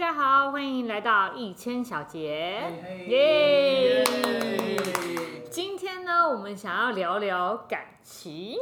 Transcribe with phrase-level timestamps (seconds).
[0.00, 2.62] 家好，欢迎来到一千小节，
[3.06, 4.02] 耶！
[5.50, 8.56] 今天呢，我们想要聊聊感情。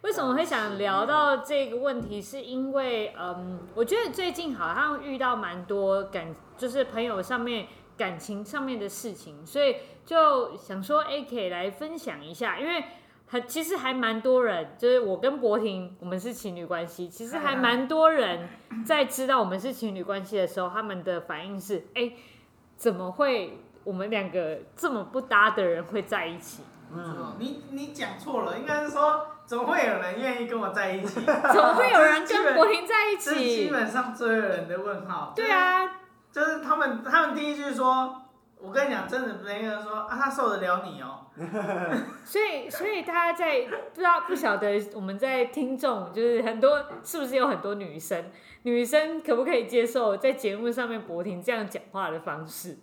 [0.00, 2.20] 为什么会想聊到这个问题？
[2.20, 12.82] 是因为，嗯，我觉得最近好像遇到蛮多感，就是朋友上面感情上面的事情，所以就想说，哎，可以来分享一下，因为。
[13.28, 17.08] 很，其实还蛮多人，就是我跟博婷，我们是情侣关系。
[17.08, 18.48] 其实还蛮多人
[18.84, 22.12] 在知道我们是情侣关系的时候，他们的反应是：哎，
[22.76, 26.62] 怎么会我们两个这么不搭的人会在一起？
[26.94, 31.20] 嗯，你你讲错了，应该是说，怎么会有人愿意跟我在一起？
[31.26, 33.30] 怎么会有人跟柏婷在一起？
[33.30, 35.32] 这是基本上所有人的问号。
[35.34, 35.84] 对啊，
[36.30, 38.22] 就是他们，他们第一句说。
[38.58, 41.26] 我跟你讲，真的没人说啊，他受得了你哦。
[42.24, 48.30] 所以，所以大家在不知道不晓得我们在听众，就是很多是不是有很多女生？
[48.62, 52.78] 女生可不可以接受在节目上面博婷这样讲话的方式？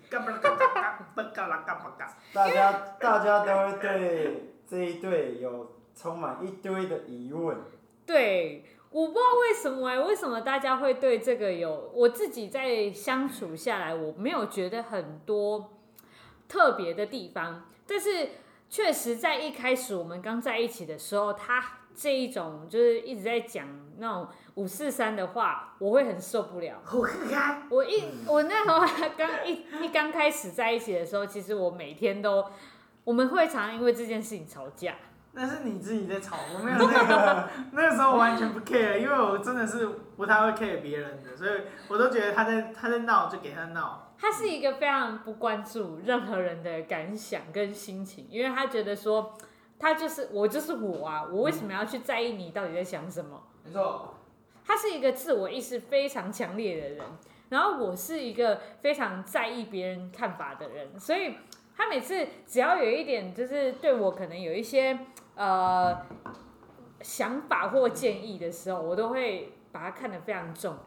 [2.33, 7.57] 大家大家都会对这一对有充满一堆的疑问。
[8.05, 8.63] 对。
[8.93, 11.91] 我不知道为什么哎、欸，为什么大家会对这个有？
[11.95, 15.73] 我自己在相处下来，我没有觉得很多
[16.47, 17.65] 特别的地方。
[17.87, 18.29] 但是
[18.69, 26.79] 确实在一开始我们刚在一起的时候，他这一种就是一直在讲那种五四三的话，我会很受不了。
[27.71, 32.45] 我一我那时候刚一一刚开始在一起的时候，其实我每天都
[33.03, 34.95] 我们会常常因为这件事情吵架。
[35.35, 44.13] 那是你自己在吵，我没有那个，那个时候完全不 care，因为我真的是不太会 care 别人的，所以我都觉得他在他在闹就给他闹。
[44.15, 49.35] 他是一个非常不关注任何人的感想跟心情，因为他觉得说
[49.79, 53.41] 他就是我就是我啊，我为什么要去在意你到底在想什么？
[53.65, 54.13] 没错，
[54.63, 57.03] 他是一个自我意识非常强烈的人，
[57.49, 61.33] 然后我是一个非常在意别人看法的人，所以
[61.75, 64.99] 他每次只要有一点就是对我可能有一些。
[65.35, 66.05] 呃，
[67.01, 70.77] 想法或建议的时候，我都会把它看得非常重。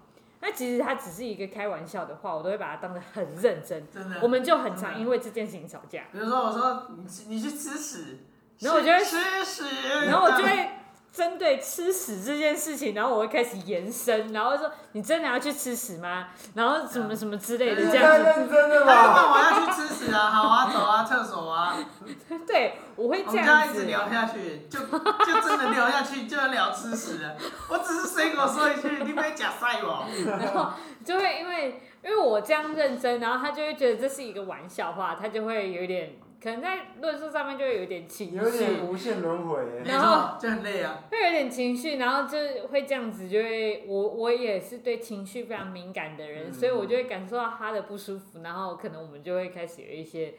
[0.40, 3.86] 那其实他只是一个开玩笑的话，我都会把它当得很认真。
[3.90, 6.04] 真的，我们就很常因为这件事情吵架。
[6.12, 8.18] 比如说，我说你你去吃屎，
[8.60, 9.64] 然后我就会吃屎，
[10.06, 10.70] 然后我就会。
[11.16, 16.28] 针对吃屎这件事情，然后我会开始延伸，然后说你真的要去吃屎吗？
[16.53, 18.22] 然后什么什么之类的这样子。
[18.22, 19.32] 认真的吗？
[19.32, 20.28] 我要去吃屎啊！
[20.28, 21.75] 好啊，走啊，厕所啊。
[22.47, 23.72] 对，我会这样子。
[23.72, 27.34] 一直聊下去，就就真的聊下去，就要聊吃屎了。
[27.71, 30.04] 我只是随口说一句，你别假赛我。
[30.28, 30.72] 然后
[31.03, 36.19] 就会因为因为我这样认真，然后他就会觉得这是一个玩笑话，他就会有点。
[36.38, 50.34] 可能在论述上面就会有点情绪，有点无限轮回，然后就很累啊，会有点情绪，然后就会这样子，就会我我也是对情绪非常敏感的人，嗯、所以我就会感受到他的不舒服，然后可能我们就会开始有一些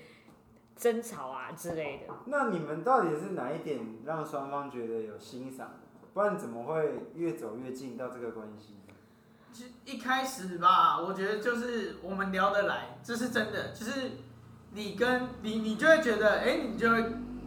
[0.75, 2.13] 争吵啊之类的。
[2.25, 5.79] 那你们到底是哪一点让双方觉得有欣赏？
[6.13, 8.75] 不然怎么会越走越近到这个关系？
[9.51, 14.11] 其实一开始吧，我觉得就是我们聊得来，这是真的，就是。
[14.73, 17.03] 你跟你，你就会觉得，哎、欸，你就会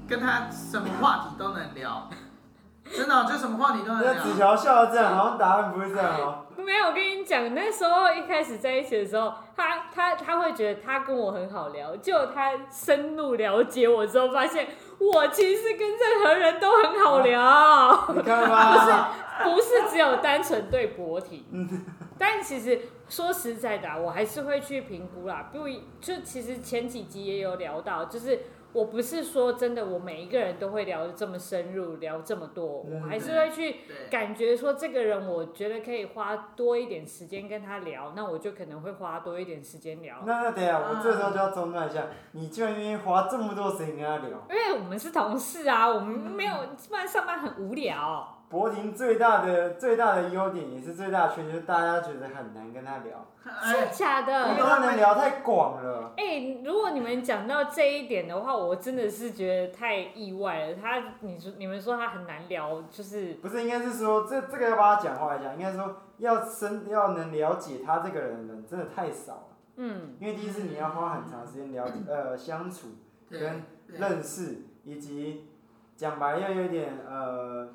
[0.09, 2.09] 跟他什么话题都能聊，
[2.93, 4.13] 真的、喔，就什么话题都能聊。
[4.13, 6.63] 那纸条笑到这样，好像答案不是这样哦、喔。
[6.63, 17.41] 没有，我跟你讲，那时候一开始在一起的时候，他他他会觉得他跟我很好聊，结果他深入了解我之后，发现我其实跟任何人都很好聊。
[17.41, 21.45] 啊、你看吧，不是不是只有单纯对博婷。
[22.19, 22.79] 但其实
[23.11, 25.51] 说实在的、啊，我还是会去评估啦。
[25.53, 25.69] 不，
[26.01, 28.39] 就其实前几集也有聊到，就是
[28.73, 40.23] 我不是说真的，我每一个人都会聊得这么深入，聊这么多，我还是会去感觉说这个人，我觉得可以花多一点时间跟他聊，那我就可能会花多一点时间聊。
[40.25, 44.47] 那那等下，我这时候就要中断一下，你居然愿意花这么多时间跟他聊？
[44.49, 46.55] 因为我们是同事啊，我们没有，
[46.89, 48.37] 不然上班很无聊。
[48.51, 53.25] 博婷最大的最大的优点也是最大的缺点，就是大家觉得很难跟他聊。
[53.63, 54.49] 是假的？
[54.51, 56.13] 因为他能聊太广了。
[56.17, 60.75] 哎、欸，如果你们讲到这一点的话，我真的是觉得太意外了。
[60.75, 63.63] 他，你说你们说他很难聊，就是不是？
[63.63, 69.57] 应该是说这这个要帮他讲话来讲，应该说要深要能了解他这个人的人真的太少了。
[69.77, 70.17] 嗯。
[70.19, 72.89] 因为第一次你要花很长时间了解呃相处
[73.31, 75.49] 跟认识，以及
[75.97, 77.69] 讲白要有点呃。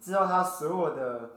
[0.00, 1.30] 知道他所有的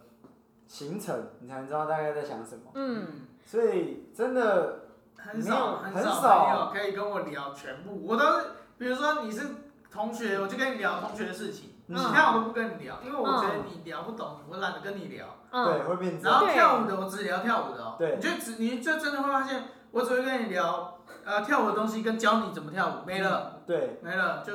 [0.67, 2.71] 行程，你才能知道大概在想什么。
[2.75, 3.07] 嗯，
[3.45, 4.85] 所以真的
[5.15, 8.05] 很少很少朋友可以跟我聊全部。
[8.05, 8.45] 我都是，
[8.77, 9.47] 比如说你是
[9.91, 11.69] 同学，我就跟你聊同学的事情。
[11.93, 15.25] 其他我都不跟你聊，因为我觉得你聊不懂，我懒得跟你聊。
[15.51, 16.21] 对，会变。
[16.21, 17.95] 然后跳舞的我只聊跳舞的哦。
[17.99, 18.15] 对。
[18.15, 23.59] 你就只你就真的会发现，我只会跟你聊呃跳舞的东西，跟教你怎么跳舞，没了。
[23.67, 23.99] 对。
[24.01, 24.53] 没了，就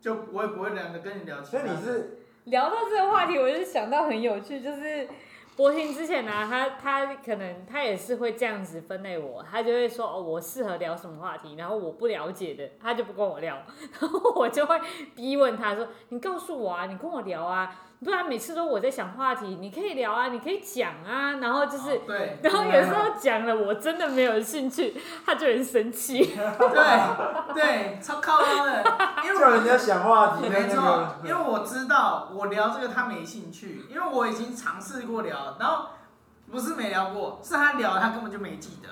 [0.00, 1.44] 就我也不会懒得跟你聊。
[1.44, 2.20] 所以你是
[2.50, 5.08] 聊到这个话题，我就想到很有趣，就是。
[5.56, 13.60] 博婷之前呢、他他可能他也是会这样子分类我，他就会说哦，我适合聊什么话题，然后我不了解的，他就不跟我聊，
[14.00, 14.80] 然后我就会
[15.16, 17.74] 逼问他说，你告诉我啊，你跟我聊啊。
[18.04, 24.94] 不然每次都我在想话题，你可以聊啊，你可以讲啊，然后就是，哦、对，然后有时候讲了我真的没有兴趣，
[25.26, 26.24] 他就很生气。
[26.24, 28.84] 对对，超靠腰的，
[29.24, 35.86] 因为叫人家想话题，没错，因为我知道我聊这个他没兴趣，因为我已经尝试过聊，然后
[36.50, 38.88] 不是没聊过，是他聊他根本就没记得。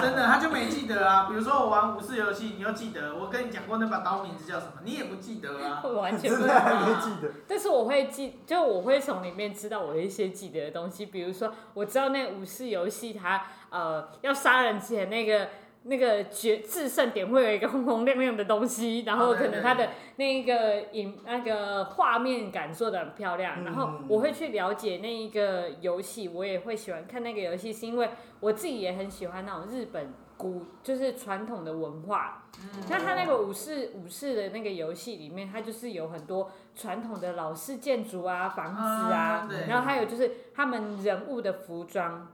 [0.00, 1.26] 真的，他就没记得啊。
[1.28, 5.80] 比如说我玩武士游戏，你又记得我跟你讲过那把刀名字叫什么，你也不记得啊。
[5.84, 7.32] 我完全不记得。
[7.46, 15.48] 但是我会记，就我会从里面知道我一些记得的东西，比如说我知道那个武士游戏，它呃要杀人之前那个。
[15.84, 28.10] 那个决制胜点会有一个轰轰亮亮的东西，然后可能它的那一个影那个画面感做的很漂亮，然后我会去了解那一个游戏，我也会喜欢看那个游戏，是因为
[28.40, 32.44] 我自己也很喜欢那种日本古就是传统的文化。
[32.90, 42.32] 那它那个武士武士的那个游戏里面，它就是有很多传统的老式建筑啊、房子啊，然后还有就是他们人物的服装。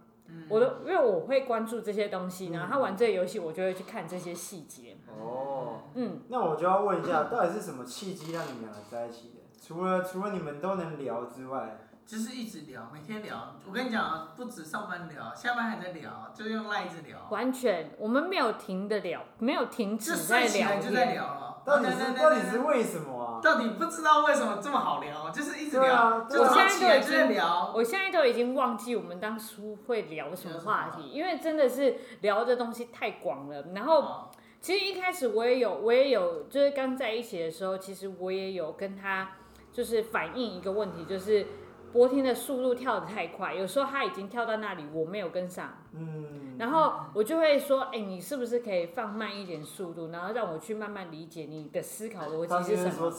[0.49, 4.97] 我都因为我会关注这些东西，然后他玩这个游戏，我就会去看这些细节。
[5.09, 9.41] 哦，嗯，那我就要问一下，到底是什么契机让你们两个在一起的？
[9.61, 13.55] 除了除了你们都能聊之外，就是一直聊，每天聊。
[13.67, 17.19] 我跟你讲啊，不止上班聊，下班还在聊，就是用赖一直聊。
[17.31, 21.63] 完全，我们没有停的聊，没有停止在聊就在聊了。
[21.65, 23.24] 到底是到底是为什么啊？
[23.45, 26.27] 到底不知道为什么这么好聊，就是一直聊。
[26.29, 33.67] 我现在都已经聊，我现在都已经忘记我们当初会聊什么话题，因为真的是聊的东西太广了。
[33.75, 34.31] 然后，
[34.61, 39.33] 其实一开始我也有，我也有，就是刚在一起的时候，其实我也有跟他
[39.71, 41.47] 就是反映一个问题，就是。
[41.95, 45.79] 博婷的速度跳得太快，有时候他已经跳到那里，我没有跟上。
[45.93, 53.13] 嗯，然后我就会说，哎、欸，你是不是可以放慢一点速度，然后让我去慢慢理解你的思考逻辑是什么？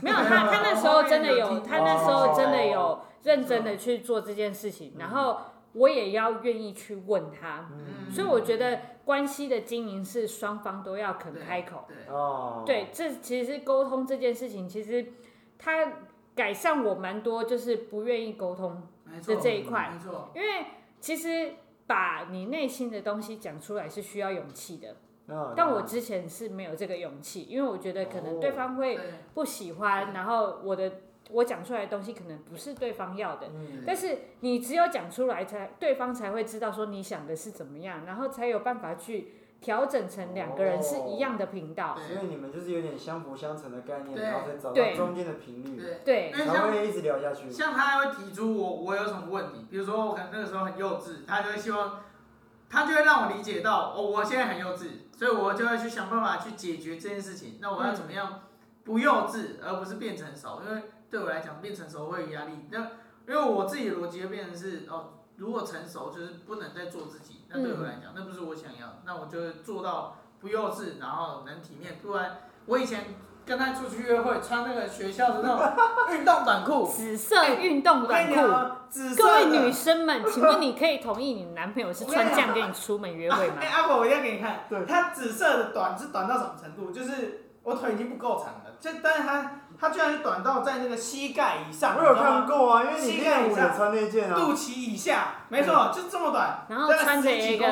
[0.00, 5.38] 没有，他他那时候真的有， 他那时候真的有认真的去做这件事情，然后
[5.74, 7.70] 我也要愿意去问他。
[7.70, 11.84] 嗯，所以我觉得关系的经营是双方都要肯开口。
[12.10, 15.06] 哦，对，这其实是沟通这件事情，其实
[15.56, 15.86] 他。
[16.34, 18.88] 改善我蛮多，就是不愿意沟通
[19.26, 19.92] 的这一块，
[20.34, 20.66] 因为
[21.00, 21.52] 其实
[21.86, 24.96] 把你内心的东西讲出来是需要勇气的，
[25.56, 28.98] 但我之前是没有这个勇气，因为我觉得可能对方会
[29.34, 30.92] 不喜欢，然后我的
[31.30, 33.48] 我讲出来的东西可能不是对方要的，
[33.86, 39.34] 但是你只有讲出来才对方才会知道说你想的是怎么样，然后才有办法去。
[39.62, 47.48] 调整成两个人是一样的频道，所以你们就是有点相辅相成的概念，然后再找到中间的频率，对，才会一直聊下去。
[47.50, 52.00] 像他还会提出我我有什么问题，比如说我可能那个时候很幼稚，他就会希望，
[52.68, 57.58] 他就会让我理解到哦，我现在很幼稚，所以我就会去想办法去解决这件事情。
[57.60, 58.40] 那我要怎么样
[58.82, 60.60] 不幼稚，而不是变成熟？
[60.68, 62.66] 因为对我来讲，变成熟会有压力。
[62.70, 62.80] 那
[63.28, 65.10] 因为我自己的逻辑就变成是哦。
[65.36, 71.98] 如果成熟就是不能再做自己，那对我来讲，那不是我想要，那我就做到不幼稚，然后能体面。
[72.02, 75.60] 不然我以前跟他出去约会，穿那个学校的那种
[76.16, 78.34] 运动短裤，紫色运动短裤。
[79.16, 83.56] 各位女生们，请问你可以同意你男朋友是穿这样跟你出门约会吗？
[83.60, 86.90] 哎，阿婆，我一定要给你看，对他紫色的短是短到什么程度？
[86.90, 89.61] 就是我腿已经不够长了，就但是他。
[89.78, 97.66] 他居然是短到在那个膝盖以上，我有看过啊，因为你练舞也穿那件啊，肚脐以下，没错，就这么短，然后穿着一个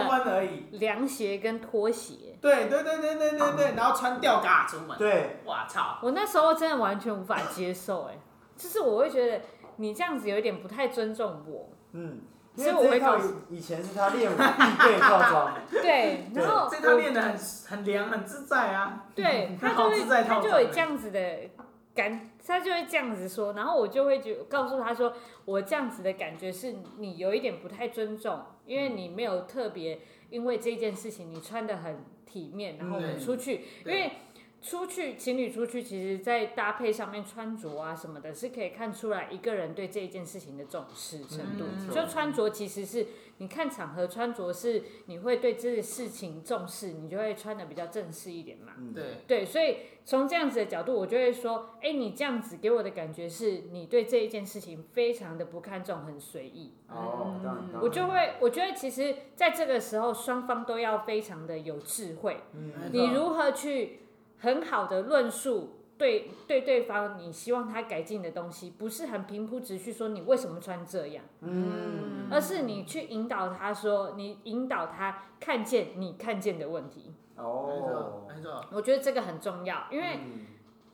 [0.72, 8.18] 凉鞋跟拖鞋，对对对对对对对，然后穿吊嘎出门，对，我操，我那时候真的完全无法接受，哎，
[8.56, 9.42] 就是我会觉得
[9.76, 12.20] 你这样子有一点不太尊重我，嗯，
[12.56, 13.16] 所以我会考
[13.48, 17.38] 以前是他练舞必备套装， 对，然后这套练的很
[17.68, 21.20] 很凉很自在啊，对，他就是他就有这样子的。
[21.94, 25.12] 感他就会这样子说，然后我就会就告诉他说，
[25.44, 34.12] 我这样子的感觉是你有一点不太尊重，因为你没有特别因为这件事情你穿的很体面，然后我们出去，因为
[34.62, 41.64] 出去情侣出去，其实，在搭配上面穿着啊什么的，是可以看出来一个人对这一件事情的重视程度。
[41.78, 43.06] 嗯、就穿着其实是
[43.40, 48.74] 你看场合穿着是你会对这个事情重视，你就会穿的比较正式一点嘛。
[48.76, 56.74] 嗯、对对，所以从这样子的角度，我就会说，哎，你这样子给我的感觉是你对这一件事情非常的不看重，很随意。
[56.88, 57.40] 哦，
[57.80, 62.36] 我就会，我觉得其实在这个时候，双方都要非常的有智慧。
[62.54, 64.00] 嗯，你如何去？
[64.42, 77.14] 很好的论述，对对对方，你希望他改进的东西，不是很平铺直叙说你为什么穿这样，嗯，而是你去引导他说，你引导他看见你看见的问题。
[77.36, 80.46] 哦，没错，没错，我觉得这个很重要，因为、嗯、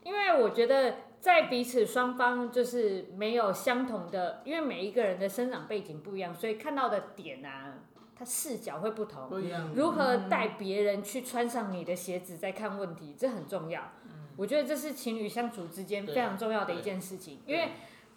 [0.02, 7.74] 因为我觉得在彼此双方就是没有相同的，因为每一个人的生长背景不一样，所以看到的点啊。
[8.18, 9.70] 他视角会不同，不一样。
[9.74, 13.92] 如何带别人去穿上你的鞋子再看问题，这很重要。
[14.36, 17.70] 我觉得这是情侣相处之间非常重要的一件事情，因为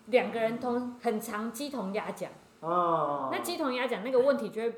[0.08, 2.30] 两个人同很常鸡同鸭讲。
[2.60, 3.30] 哦。
[3.32, 4.74] 那鸡同鸭讲那个问题就会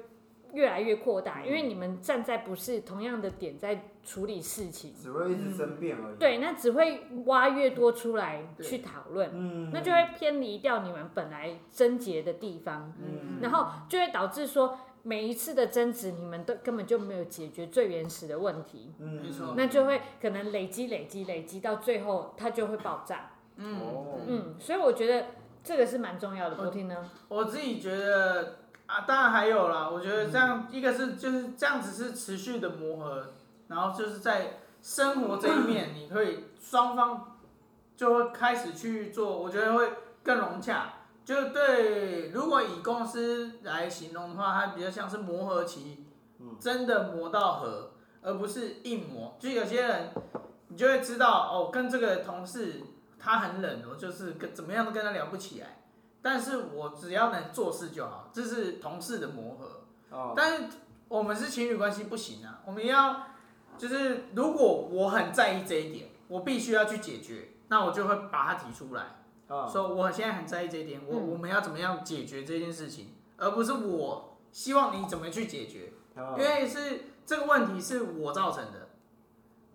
[0.53, 6.15] 越来越扩大，因为你们站在不是同样的点在处理事情，只会一直争辩而已。
[6.17, 14.77] 对，那只会挖越多出来去讨论，嗯，那就会偏离掉你们本来症结的地方，嗯，然后就会导致说。
[15.03, 23.79] 每一次的争执，你们都根本就没有解决最原始的问题，嗯，没错，那就会可能累积、累积、累积到最后，它就会爆炸，嗯
[24.27, 25.27] 嗯，所以我觉得
[25.63, 26.55] 这个是蛮重要的。
[26.55, 27.10] 不听呢？
[27.29, 33.34] 我自己觉得啊，当然还有啦，我觉得这样一个是就是这样子是持续的磨合，
[33.67, 37.38] 然后就是在生活这一面，你可以双方
[37.98, 39.89] 就会开始去做，我觉得会
[40.22, 40.93] 更融洽。
[41.24, 46.06] 就对，如果以公司来形容的话，它比较像是磨合期，
[46.60, 49.38] 真的磨到合，而不是硬磨。
[49.40, 50.12] 就有些人，
[50.70, 52.82] 你就会知道哦，跟这个同事
[53.20, 55.84] 他很冷，我就是跟怎么样都跟他聊不起来。
[56.24, 59.82] 但是我只要能做事就好，这是同事的磨合。
[60.10, 60.34] 哦。
[60.36, 60.63] 但是
[61.08, 63.28] 我们是情侣关系不行啊，我们要
[63.78, 69.21] 就是如果我很在意这一点，我必须要去解决，那我就会把它提出来。
[69.51, 69.70] 说、oh.
[69.70, 76.39] so, 我现在很在意这一点，我、嗯、我们要怎么样解决这件事情，而不是我希望你怎么去解决，oh.
[76.39, 78.88] 因为是这个问题是我造成的，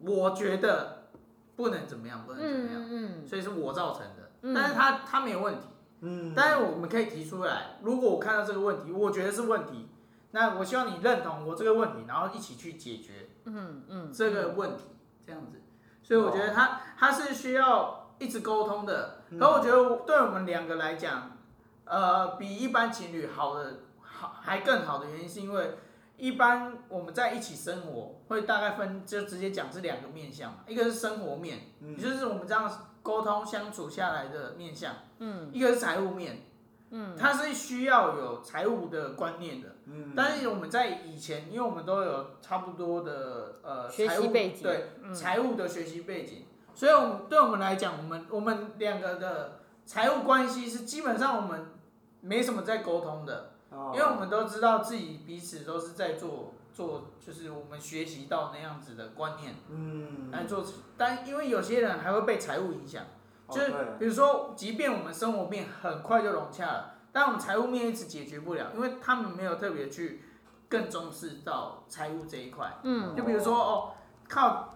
[0.00, 1.08] 我觉得
[1.56, 5.66] 不能怎么样，不能怎么样，嗯嗯、所以是我造成的，嗯、但是他他没有问题，
[6.00, 9.88] 嗯，但是我们可以提出来，如果我看到这个问题，我觉得是问题，
[10.30, 14.84] 那我希望你认同我这个问题，然后一起去解决，嗯嗯，这个问题
[15.26, 15.60] 这样子，
[16.02, 18.05] 所以我觉得他他是需要。
[18.18, 21.36] 一直沟通的，可我觉得对我们两个来讲，
[21.84, 25.76] 呃，比一般情侣好的好还更好的原因，是因为
[26.16, 32.70] 一般我们在一起生活会大概分就直接讲是两个面向，一个是生活面，也就是我们这样
[33.02, 36.42] 沟通相处下来的面向，嗯，一个是财务面，
[36.90, 46.46] 嗯，它是需要有财务的观念的，嗯，但是我们在以前，因为我们都有差不多的呃学习背景，对，财务的学习背景。
[46.76, 51.72] 所以，我们对我们来讲，我们我们两个的财务关系是基本上我们
[52.20, 53.52] 没什么在沟通的，
[53.94, 60.62] 因为我们都知道自己彼此都是在做做，就是我们学习到那样子的观念，嗯，来做。
[60.98, 63.04] 但因为有些人还会被财务影响，
[63.48, 70.22] 就是比如说，即便我们生活面很快就融洽了，但我们财务面一直解决不了，因为他们没有特别去
[70.68, 73.94] 更重视到财务这一块，嗯，就比如说哦，
[74.28, 74.74] 靠。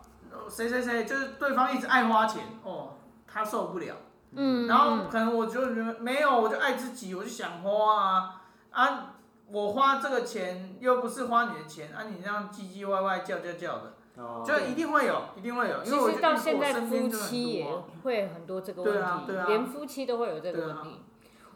[0.48, 2.94] 谁谁谁就是对方一直爱花钱哦，
[3.26, 3.94] 他受不了。
[4.32, 9.14] 嗯，然后可能我就觉得没有，我就爱自己，我就想花啊啊！
[9.50, 15.82] 我花这个钱又不是花你的钱啊，你这样唧唧歪歪叫叫叫的，哦，就一定会有，一定会有。
[15.82, 17.66] 因为我其实到现在夫妻也
[18.04, 21.00] 会很多这个问题，对啊对啊，连夫妻都会有这个问题。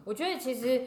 [0.05, 0.87] 我觉得其实。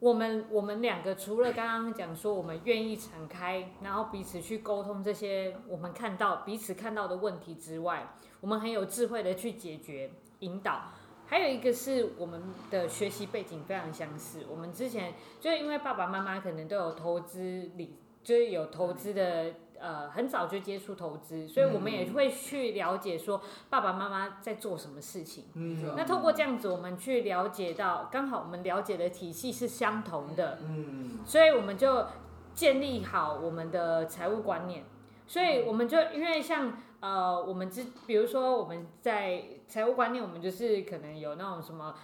[0.00, 10.84] 我们我们两个除了刚刚讲说我们愿意敞开，然后彼此去沟通这些我们看到彼此看到的问题之外，我们很有智慧的去解决引导。
[11.26, 19.54] 还有一个是我们的学习背景非常相似，我们之前就是因为爸爸妈妈可能都有投资理，就是有投资的。
[19.82, 25.44] 呃，很早就接触投资，所以我们也会去了解说爸爸妈妈在做什么事情。
[25.54, 30.58] 嗯，那透过这样子，我们去了解到，刚好我们了解的体系是相同的。
[30.60, 32.04] 嗯，所以我们就
[32.52, 34.84] 建立好我们的财务观念。
[35.26, 41.94] 所以我们就因为像呃，我们之比如说我们在财务观念，我们就是可能有那种什么。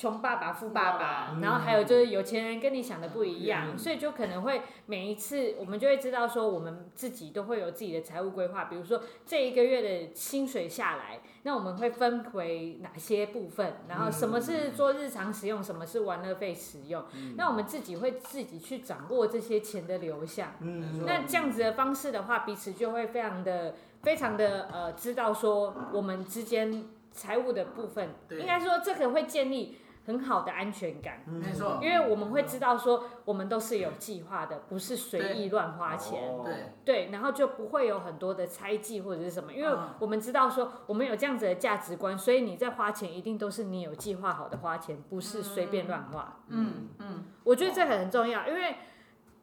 [0.00, 8.64] 穷爸爸、富爸爸，然后还有就是有钱人跟你想的不一样，嗯、所以就可能会每一次我们就会知道说，我们自己都会有自己的财务规划。
[8.64, 13.74] 比如说这一个月的薪水下来，那我们会分回哪些部分？
[13.88, 17.04] 然后什么是做日常使用，什么是玩乐费使用？
[17.12, 20.54] 嗯、那我们自己会自己去掌握这些钱的流向。
[20.60, 29.76] 嗯、那这样子的方式的话，彼此就会非常的、非常的呃，知道说我们之间财务的部分，应该说这个会建立。
[30.10, 36.54] 很好的安全感，没错，因为我们会知道说，我们都是有计划的，不是随意乱花钱，对。
[36.84, 46.40] 对，然后就不会有很多的猜忌或者是什么，因为我们知道说，我们有这样子的价值观，所以你在花钱一定都是你有计划好的花钱，不是随便乱花。
[46.48, 48.74] 嗯嗯，我觉得这很重要，因为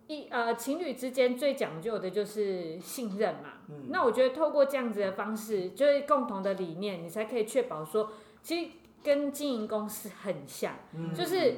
[0.08, 3.54] 一呃情侣之间最讲究的就是信任嘛。
[3.88, 8.72] 那我觉得透过这样子的方式，就是共同的理念，你才可以确保说，其实。
[9.04, 11.56] 跟经营公司很像，嗯、就是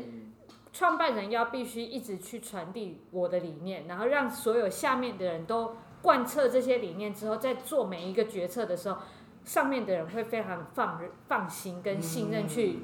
[0.72, 9.00] 创办人要必须一直去传递我的理念，然后让所有下面的人都贯彻这些理念之后，在做每一个决策的时候，
[9.44, 12.82] 上面的人会非常放放心跟信任去，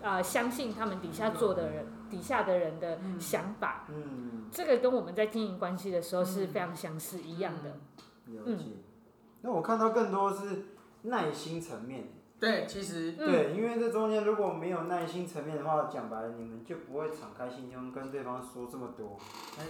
[0.00, 3.84] 嗯呃、相信他们底下做的人，嗯、底下的人的想法。
[3.90, 7.70] 嗯、这个跟我们在经营关系的时候是非常相似一样的。
[8.32, 8.64] 了解。
[9.42, 10.66] 那我看到更多是
[11.02, 12.08] 耐心层面。
[12.40, 19.18] 对，其实对，因为这中间如果没有耐心层面的话，讲白了，你们就不会敞开心胸跟对方说这么多，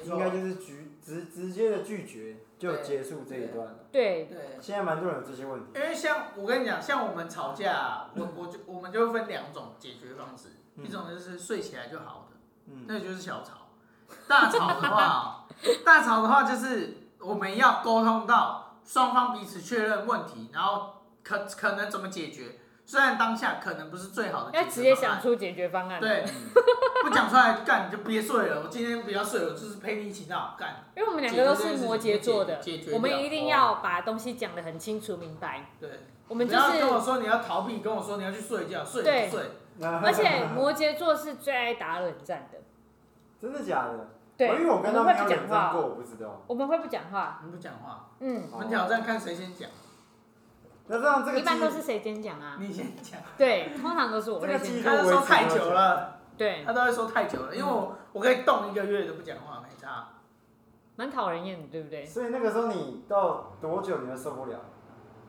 [0.05, 3.87] 应该就是拒直直接的拒绝就结束这一段了。
[3.91, 4.59] 对对。
[4.61, 5.67] 现在蛮多人有这些问题。
[5.77, 12.37] 因为像我跟你讲，像我们吵架，我我就我们就会分两种解决方式，一种就是睡起来就好的，
[12.87, 13.69] 那就是小吵。
[14.29, 15.47] 大吵的话，
[15.87, 20.97] 大吵的话就是我们要沟通到双方彼此确认问题，然后。
[21.29, 22.45] 可可能怎么解决？
[22.87, 26.01] 虽然当下可能不是最好的解决方案，要直接想出解决方案。
[26.01, 26.25] 对，
[27.05, 28.63] 不讲出来干你就别睡了。
[28.65, 30.87] 我今天不要睡了，就是陪你一起闹干。
[30.97, 32.59] 因为我们两个都是摩羯座的，
[32.95, 35.67] 我们一定要把东西讲得很清楚明白。
[35.79, 35.91] 对，
[36.29, 39.45] 我们就是跟我说你要逃避，跟我说你要去睡觉，睡不睡。
[40.03, 42.59] 而且摩羯座是最爱打冷战的。
[43.39, 44.09] 真的假的？
[44.39, 46.43] 对，因为我跟他们没有冷战过，我不知道。
[46.47, 47.43] 我们会不讲话。
[47.45, 48.09] 你不讲话。
[48.21, 48.49] 嗯。
[48.51, 49.69] 我们挑战看谁先讲。
[50.89, 52.57] 那这样这个一般都是谁先讲啊？
[52.59, 53.21] 你先讲。
[53.37, 54.97] 对，通常都是我会先讲。
[54.97, 60.09] 他说太久了，对，他都会说太久了，因为我我可以动一个月都不讲话，没差。
[60.97, 62.05] 蛮讨人厌的，对不对？
[62.05, 64.59] 所以那个时候你到多久你都受不了？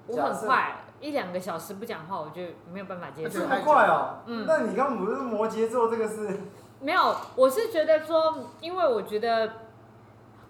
[0.07, 3.41] 我很快，一两个小时不讲话，我就没有办法接受。
[3.41, 4.23] 这么快哦？
[4.25, 4.45] 嗯。
[4.47, 6.39] 那你刚刚不是摩羯座，这个是？
[6.79, 9.51] 没有，我是觉得说，因为我觉得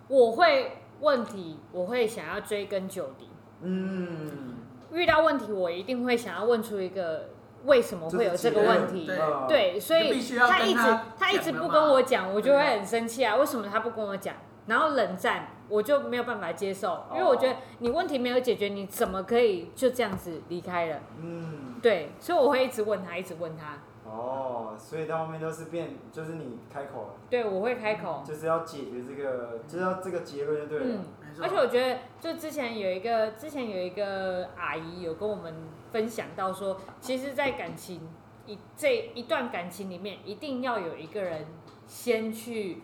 [0.07, 3.29] 我会问题，我会想要追根究底。
[3.61, 4.58] 嗯。
[4.91, 7.29] 遇到问题，我一定会想要问出一个
[7.65, 9.05] 为什么会有这个问题。
[9.05, 13.35] 对，对，所以他一直他一直不跟我讲，我就会很生气啊！
[13.35, 14.35] 为什么他不跟我讲？
[14.67, 20.99] 然后冷战，我就没有办法接受，因为我觉得你问题没有解决，你怎么可以就这样子离开了？
[21.19, 23.79] 嗯，对，所以我会一直问他，一直问他。
[24.05, 27.07] 哦，所以到后面都是变，就是你开口了。
[27.29, 30.85] 对，我会开口，就是要解决这个，就是要这个结论就对了。
[30.85, 31.05] 嗯，
[31.41, 35.53] 而且我觉得，就之前有一个，之前有一个阿姨有跟我们
[35.91, 38.09] 分享到说，其实，在感情
[38.45, 41.45] 一这一段感情里面，一定要有一个人
[41.87, 42.81] 先去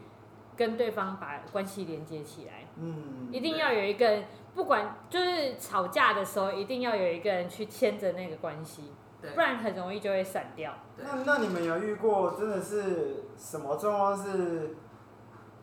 [0.56, 2.66] 跟对方把关系连接起来。
[2.78, 8.92] 嗯，一定要有一个人，不管就是吵架的时候，一定要有一个人去牵着那个关系。
[9.34, 10.72] 不然很容易就会散掉。
[10.98, 14.76] 那那你们有遇过真的是什么状况是，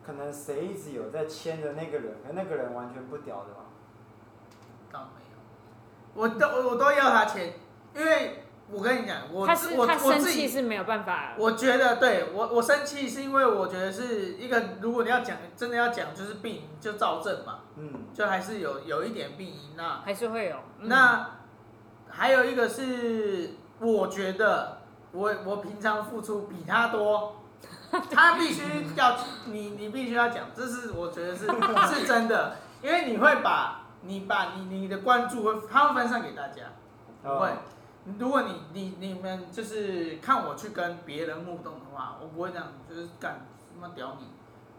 [0.05, 3.65] 可能谁一直有在牵的那个人，可那个人完全不屌的吗？
[4.91, 7.53] 倒没有，我都我都要他牵，
[7.95, 11.33] 因为我跟你讲，我他是我他生气是没有办法。
[11.37, 21.29] 我觉得对我我生气是因为我觉得是一个，如果你要讲真的要讲就是病就躁症嘛，嗯，就还是有有一点病因那还是会有、嗯、那。
[22.15, 27.37] 还有一个是，我觉得我我平常付出比他多，
[28.11, 28.63] 他必须
[28.95, 36.63] 要你你必须要讲，这是我觉得是是真的，因为你会把你把你你的关注会他会分散给大家，
[37.21, 37.49] 不会，
[38.17, 44.27] 如果你你你们就是看我去跟别人互动的话，我不会这样，就是干什么屌你，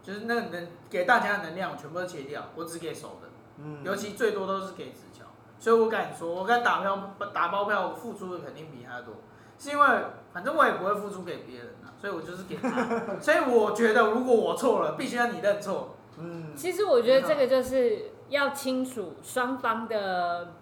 [0.02, 5.24] 就是那个能给大家的能量我全部都切掉，我只给熟的，嗯，尤其最多都是给子乔。
[5.56, 9.14] 所以我敢说，我敢打票打包票，我付出的肯定比他多，
[9.58, 9.86] 是因为
[10.32, 13.18] 反正我也不会付出给别人啊， 所以我就是给他。
[13.20, 15.94] 所以我觉得，如果我错了，必须要你认错。
[16.18, 20.54] 嗯，其实我觉得这个就是要清楚双方的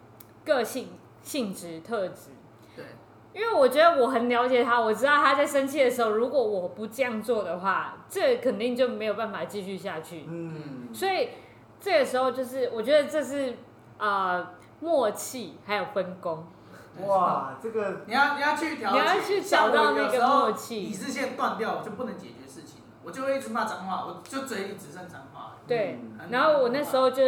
[0.44, 0.88] 个性、
[1.22, 2.31] 性质、特质。
[2.74, 2.85] 对，
[3.35, 10.24] 因为我觉得我很了解他，我知道他在生气的时候，如果我不这样做的话，这肯定就没有办法继续下去。
[10.26, 11.31] 嗯，所以
[11.81, 13.55] 这个时候就是我觉得这是
[13.98, 16.46] 呃默契还有分工。
[17.07, 20.81] 哇，这个你要你要去调，你要去找到那个默契。
[20.81, 25.57] 理智线断掉，我就不能解决事情，我就会一直骂脏话，我就嘴里只剩脏话。
[25.66, 25.98] 对，
[26.31, 27.22] 然后我那时候就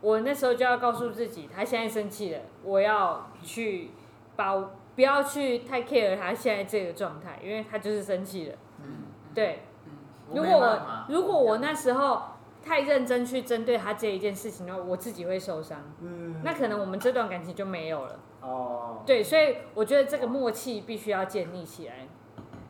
[0.00, 3.90] 我那时候就要告诉自己，他现在生气了，我要去
[4.36, 4.54] 把。
[4.96, 8.54] 不要去太 care 他现在这个状态，因为他就是生气了。
[8.82, 9.60] 嗯，对。
[9.84, 9.92] 嗯、
[10.34, 12.22] 如果我如果我那时候
[12.64, 15.78] 太认真去针对他这一件事情的话，我自己会受伤。
[16.00, 16.40] 嗯。
[16.42, 18.18] 那可能我们这段感情就没有了。
[18.40, 19.02] 哦。
[19.06, 22.08] 对，所以我觉得这个默契必须要建立起来。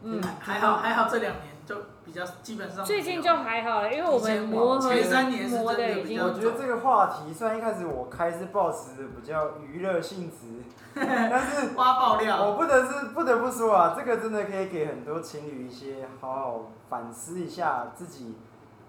[0.03, 1.75] 嗯，还好还好，这两年就
[2.05, 2.85] 比较基本上。
[2.85, 6.23] 最近就还好了，因为我们磨合磨的已经。
[6.23, 10.63] 我觉得这个话题虽然一开始我开是抱持的比较娱乐性质。
[10.99, 18.35] 但是挖爆料，我不得是不得不说啊，这个真的可以给很多情侣一些好好反思一下自己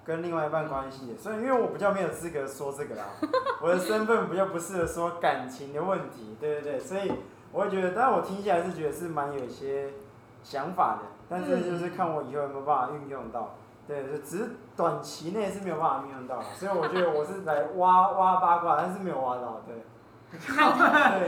[0.07, 1.15] 跟另外一半关系。
[1.17, 3.03] 所以因为我比较没有资格说这个啦，
[3.61, 7.11] 我的身份比较不适合说感情的问题，对对对，所以
[7.51, 9.89] 我会觉得，但我听起来是觉得是蛮有一些
[10.43, 19.75] 想法的，但是就是看我以后有没有办法运用到，对，就只是短期内是没有办法运用到，所以我觉得我是来挖挖八卦，但是没有挖到，对。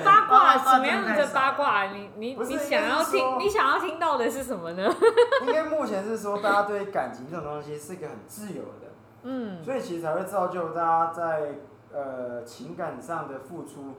[0.03, 1.85] 八卦什么样的八卦？
[1.85, 3.39] 你你你想要听？
[3.39, 4.93] 你想要听到的是什么呢？
[5.47, 8.91] 因为目前是说，大家对感情这种东西是一个很自由的，
[9.23, 11.59] 嗯，所以其实才会造就大家在
[11.93, 13.95] 呃情感上的付出，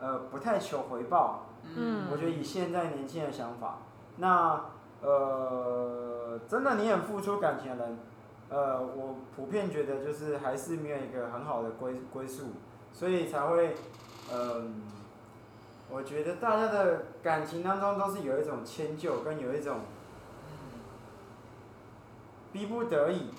[0.00, 3.78] 呃不太求回报，嗯，我觉得以现在年轻人的想法，
[4.16, 4.60] 那
[5.00, 7.98] 呃真的你很付出感情的人，
[8.48, 12.48] 呃我普遍觉得就是还是没有一个很好的归归宿，
[12.92, 13.76] 所以才会。
[14.32, 14.82] 嗯，
[15.90, 19.80] 我觉得大家的感情当中都是有一种迁就，跟有一种
[22.52, 23.30] 逼不得已，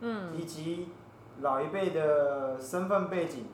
[0.00, 0.88] 嗯，以及
[1.40, 3.46] 老一辈的身份背景，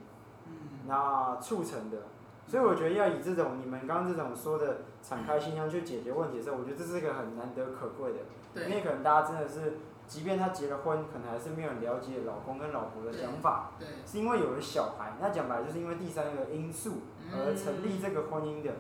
[0.47, 0.53] 嗯，
[0.87, 1.99] 那促成的，
[2.47, 8.19] 所以我觉得要以这种你们刚刚这种说的敞开心胸去解决问题的时候，我觉得这是一个很难得可贵的，
[8.55, 9.79] 对，因为可能大家真的是。
[10.09, 16.99] 即便他结了婚，可能还是没有了解老公跟老婆的想法，对，对，是因为有了小孩，那讲白就是因为第三个因素
[17.33, 18.71] 而成立这个婚姻的。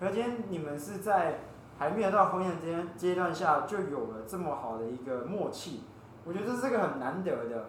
[0.00, 1.40] 可今天你们是在
[1.78, 5.82] 还没有到婚姻阶阶段下就有了这么好的一个默契，
[6.24, 7.66] 我觉得这是个很难得的。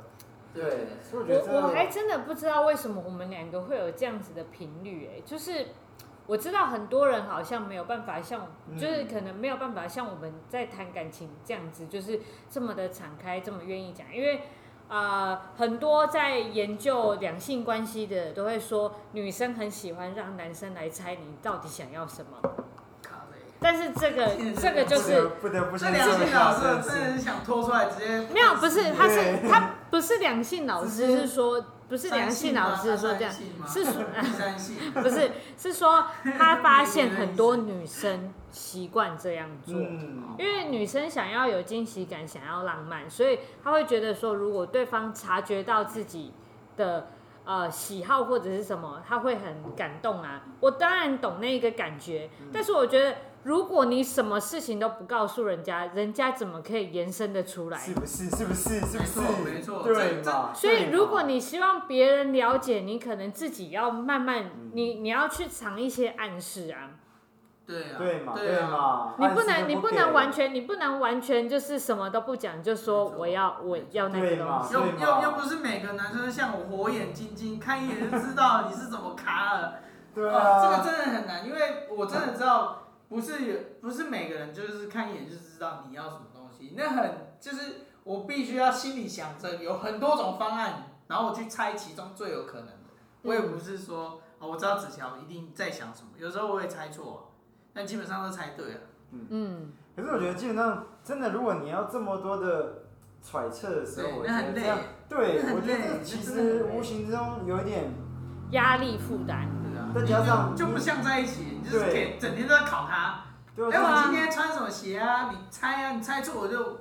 [0.53, 5.67] 对，我我还真的不知道为什么我们两个会有这样子的频率，哎，就是。
[6.27, 8.47] 我知道很多人好像没有办法像，
[8.79, 14.07] 就是可能没有办法像我们在谈感情这样子，就是这么的敞开，这么愿意讲。
[14.13, 14.43] 因为
[14.87, 22.39] 啊、呃，很多在研究两性关系的都会说，女生很喜欢让男生来猜你到底想要什么。
[23.61, 28.27] 但是这个这个就是不得不，这两性老师真的是想拖出来直接。
[28.33, 31.63] 没有，不是，他是他不是两性老师，是说。
[31.91, 33.33] 不是良性老师说这样，
[33.67, 33.95] 是说
[35.03, 36.05] 不是是说
[36.37, 46.31] 他发现很多女生习惯这样做，因为女生想要有惊喜感，想要浪漫，所以他会觉得说，如果对方察觉到自己
[46.77, 47.09] 的
[47.43, 50.43] 呃喜好或者是什么，他会很感动啊。
[50.61, 53.17] 我当然懂那个感觉，但是我觉得。
[53.43, 57.77] 如果你什么事情都不告诉人家，人家怎么可以延伸的出来？
[57.79, 58.29] 是不是？
[58.29, 58.79] 是不是？
[58.81, 59.19] 是不是？
[59.43, 60.53] 没错，对嘛？
[60.53, 66.91] 所以，如果你希望别人了解你，可能自己要慢慢，你你要去藏一些暗示啊。
[67.65, 67.95] 对啊。
[67.97, 68.33] 对嘛？
[68.35, 69.15] 对嘛？
[69.17, 74.73] 你不能，你不能完全，你不能完全就是什么都不讲，就说我要我要那个东西。
[74.75, 79.79] 又又又不是每个男生像我火眼金睛，看一眼就知道你是怎么卡了。
[80.13, 80.61] 对啊。
[80.61, 82.80] 这个真的很难，因为我真的知道。
[83.11, 92.73] 不是，不是每个人就是看一眼就知道你要什么东西，那很就是我必须要心里想着有很多种方案，然后我去猜其中最有可能的。
[93.23, 97.33] 我也不是说哦我知道子乔一定在想什么，有时候我也猜错，
[97.73, 98.79] 但基本上都猜对了。
[99.11, 99.73] 嗯。
[99.93, 102.83] 可是我觉得基本上真的，如果你要这么多的
[103.21, 107.91] 揣测的时候，我觉得这样，对，我觉得其实无形之中有一点
[108.51, 109.50] 压力负担。
[109.93, 113.25] 再加上就不像在一起，你就是给整天都在考他。
[113.57, 115.29] 哎，我今天穿什么鞋啊？
[115.29, 116.77] 你猜啊，你猜错我就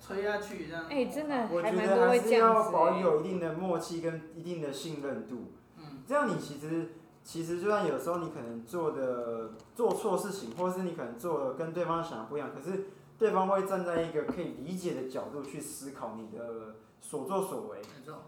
[0.00, 0.84] 吹下去这样。
[0.88, 2.70] 哎，真的还蛮多会这样子。
[2.70, 5.52] 我觉得还是要保有一定的默契跟一定的信任度。
[5.76, 6.02] 嗯。
[6.06, 6.92] 这样你其实
[7.24, 12.86] 其实就算有时候你可能做的做错事情，或是你可能做的跟对方想的不一样，可是
[13.18, 17.78] 对方会站在一个可以理解的角度去思考你的所作所为。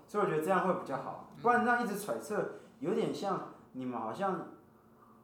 [0.06, 3.52] 所以我觉得这样会比较好，不然这样一直揣测，有点像。
[3.78, 4.48] 你们好像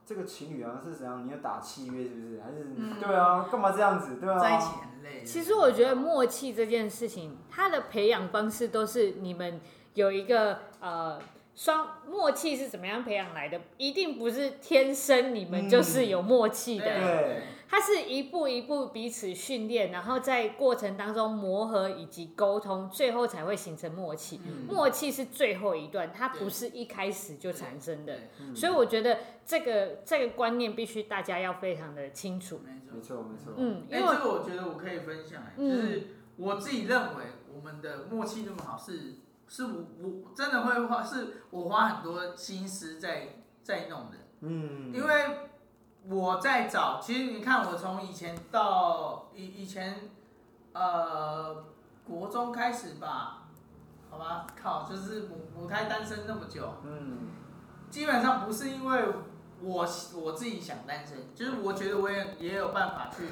[0.07, 1.27] 这个情侣啊是怎样？
[1.27, 2.41] 你要打契约是不是？
[2.41, 4.17] 还是、嗯、对啊，干嘛这样子？
[4.21, 5.25] 对啊，在一起很累。
[5.25, 9.61] 其实我觉得默契这件事情，它的培养方式都是你们
[9.95, 11.19] 有一个呃
[11.57, 13.61] 双默契是怎么样培养来的？
[13.77, 16.87] 一定不是天生你们就是有默契的。
[16.87, 17.43] 嗯、对。
[17.75, 24.41] 它是一步一步彼此训练，然后在过程当中磨合以及沟通，最后才会形成默契。
[24.47, 28.17] 嗯、默契是最后一段，它不是一开始就产生的。
[28.55, 32.61] 所以我觉得这个这个观念必须大家要非常的清楚。
[32.65, 33.55] 没错，没错。
[33.57, 39.17] 嗯，哎、欸，这个我觉得我可以分享，就是我自己认为我们的默契那么好是，是
[39.49, 44.17] 是我我真的会花，是我花很多心思在在弄的。
[44.43, 45.51] 嗯，因为。
[46.09, 50.11] 我在找，其实你看，我从以前到以以前，
[50.73, 51.65] 呃，
[52.07, 53.45] 国中开始吧，
[54.11, 57.31] 好吧，靠，就是母母胎单身那么久，嗯，
[57.91, 59.05] 基本上不是因为
[59.63, 63.27] 我我自己想单身，就是我觉得我也也有办法去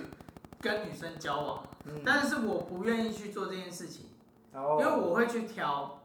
[0.58, 4.06] 跟女生交往，嗯，但是我不愿意去做这件事情，
[4.54, 6.00] 因为我会去挑，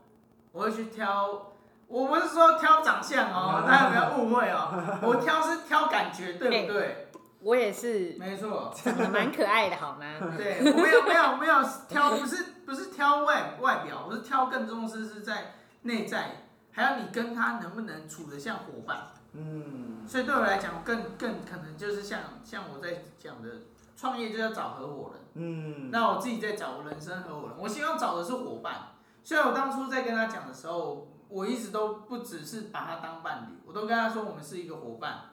[0.52, 1.54] 我会去挑。
[1.88, 5.00] 我不是说挑长相哦， 大家不要误会哦。
[5.02, 6.80] 我挑是挑感觉，对不对？
[6.80, 7.08] 欸、
[7.40, 10.06] 我也是，没错，长得蛮可爱的，好吗？
[10.36, 11.56] 对，我没有没有没有
[11.88, 18.98] 挑，不是不是挑外外表，我是挑更重视是在内在，还有你跟他能不能处得像伙伴。
[19.32, 20.06] 嗯。
[20.06, 23.50] 所以对我来讲，更更可能就是像像我在讲的，
[23.96, 25.22] 创业就要找合伙人。
[25.36, 25.90] 嗯。
[25.90, 28.74] 那我自己在找人生合伙人，我希望找的是伙伴。
[29.24, 31.08] 所以我当初在跟他讲的时候。
[31.30, 35.32] 我一直都不只是把他当伴侣，我都跟他说我们是一个伙伴，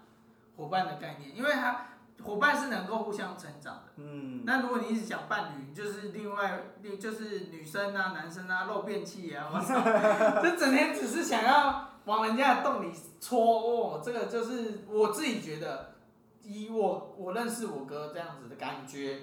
[0.56, 1.86] 伙伴的概念，因为他
[2.22, 3.92] 伙伴是能够互相成长的。
[3.96, 4.42] 嗯。
[4.44, 6.62] 那如果你一直讲伴侣，就是另外，
[7.00, 9.82] 就是女生啊、男生啊、漏便器啊，我操，
[10.42, 15.94] 这整天只是想要往人家的洞里戳哦，这个就是我自己觉得，
[16.42, 19.22] 以我我认识我哥这样子的感觉，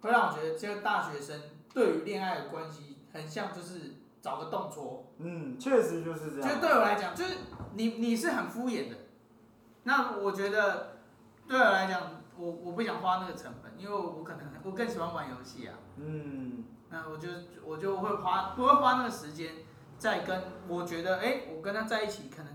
[0.00, 1.42] 会让我觉得这个大学生
[1.74, 3.95] 对于恋爱的关系很像就是。
[4.26, 6.48] 找个洞戳，嗯，确实就是这样。
[6.48, 7.36] 就对我来讲，就是
[7.74, 8.96] 你你是很敷衍的，
[9.84, 10.96] 那我觉得
[11.46, 12.02] 对我来讲，
[12.36, 17.28] 我我不想花那个成本，因为我可能我更喜欢玩游戏啊，嗯，那我就
[17.64, 19.52] 我就会花不会花那个时间
[19.96, 22.52] 再跟我觉得哎、欸，我跟他在一起可能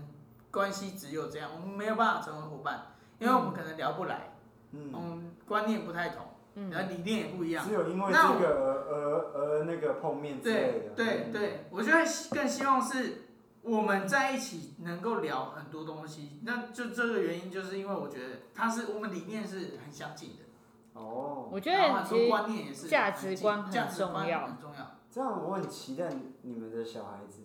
[0.50, 4.34] 关系只有这样，我们没有办法成为伙伴，因为我们可能聊不来，
[4.72, 6.26] 嗯，嗯观念不太同。
[6.54, 7.66] 嗯，然后理念也不一样。
[7.66, 10.94] 只有因为这个而而而那个碰面之类的。
[10.94, 13.22] 对对对，我觉得更希望是
[13.62, 16.40] 我们在一起能够聊很多东西。
[16.44, 21.00] 那就这个原因，就是因为我觉得他是我们理念是很相近的。
[21.00, 21.48] 哦。
[21.50, 24.46] 我觉得很多观念也是价值观很重要。
[24.46, 24.98] 很重要。
[25.10, 26.10] 这样我很期待
[26.42, 27.40] 你们的小孩子。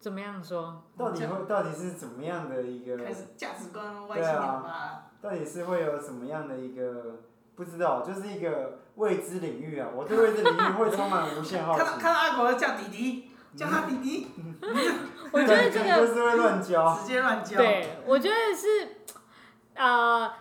[0.00, 0.82] 怎么样说？
[0.98, 2.96] 到底会到底是怎么样的一个？
[3.04, 5.12] 开始价值观外星人吧。
[5.20, 7.20] 到底是会有什么样的一个？
[7.54, 9.88] 不知道，就是一个未知领域啊！
[9.94, 11.78] 我对未知领域会充满无限好奇。
[11.78, 14.28] 看到看到阿狗叫弟弟，叫他弟弟。
[15.30, 17.58] 我觉得这个 就是会乱教，直接乱教。
[17.58, 18.96] 对，我觉得是，
[19.74, 20.32] 呃，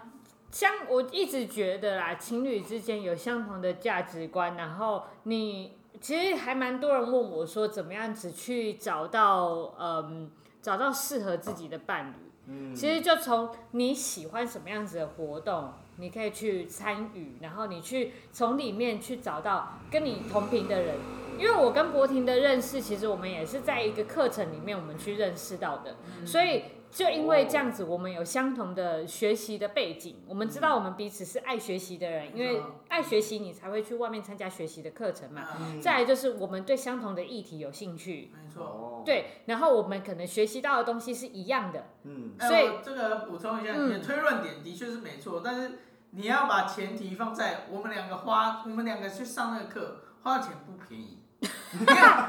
[0.51, 12.15] 相我一直觉得啦，情侣之间有相同的价值观，然后你其实还蛮多人问我说，怎么样子去找到嗯，找到适合自己的伴侣。
[12.47, 15.73] 嗯，其实就从你喜欢什么样子的活动。
[15.97, 20.95] 你可以去参与，然后你去从里面去找到跟你同频的人，
[21.41, 35.41] 因为我跟博婷的认识，其实我们也是在一个课程里面我们去认识到的，所以就因为这样子，我们有相同的学习的背景，我们知道我们彼此是爱学习的人，因为爱学习你才会去外面参加学习的课程嘛。
[35.81, 45.79] 再来就是我们对相同的议题有兴趣，没错，对，然后我们可能学习到的东西是一样的，嗯，所以这个补充一下，你的推论点的确是没错，但是。
[46.13, 51.19] 你要把前提放在我们两个花，我们两个去上那个课，花的钱不便宜。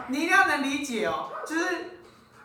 [0.09, 1.64] 你一定要能理解哦，就是，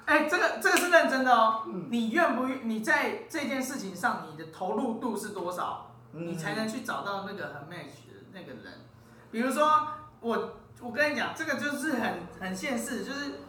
[0.06, 1.64] 哎、欸，这个这个是认真的哦。
[1.90, 2.70] 你愿不愿？
[2.70, 5.92] 你在这件事情上，你的投入度是多少？
[6.12, 8.86] 你才能去找到那个很 match 的那个人。
[9.32, 9.88] 比如说，
[10.20, 13.42] 我我跟你讲，这个就是很很现实，就是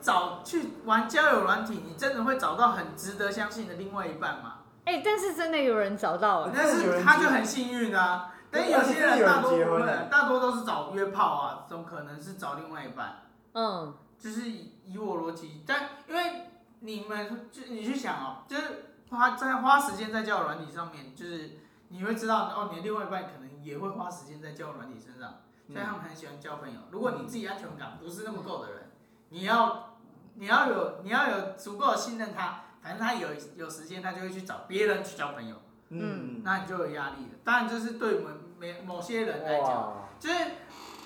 [0.00, 4.54] 找去玩交友软体，你真的会找到很值得相信的另外一半吗？
[4.84, 8.31] 哎、欸，但是真的有人找到了，但是他就很幸运啊。
[8.52, 13.22] 但有些人大多不会，大多都是找约炮啊，怎么可能是找另外一半？
[13.54, 16.48] 嗯，就是以我逻辑，但因为
[16.80, 26.80] 你们就你去想哦，就是花在花时间在交友软体上面，就是你会知道哦，你的另外一半可能也会花时间在交友软体身上，所以他们很喜欢交朋友。
[26.90, 28.90] 如果你自己安全感不是那么够的人，
[29.30, 29.96] 你要
[30.34, 32.64] 你要有你要有足够的信任他。
[32.82, 35.54] 反正他有有时间，他就会去找别人去交朋友。
[36.00, 37.38] 嗯，那你就有压力了。
[37.44, 40.34] 当然，这是对我们每某些人来讲，就是